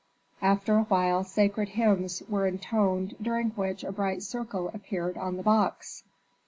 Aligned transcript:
After 0.41 0.77
a 0.77 0.85
while 0.85 1.23
sacred 1.23 1.69
hymns 1.77 2.23
were 2.27 2.47
intoned 2.47 3.15
during 3.21 3.51
which 3.51 3.83
a 3.83 3.91
bright 3.91 4.23
circle 4.23 4.69
appeared 4.73 5.15
on 5.15 5.37
the 5.37 5.43
box. 5.43 6.01